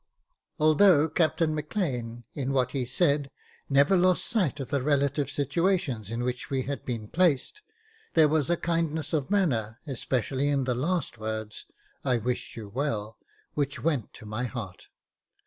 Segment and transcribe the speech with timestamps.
[0.59, 3.29] Although Captain Maclean, in what he said,
[3.69, 7.61] never lost sight of the relative situations in which we had been placed,
[8.15, 11.67] there was a kindness of manner, especially in the last words,"
[12.03, 13.19] I wish you well,"
[13.53, 14.87] which went to my heart.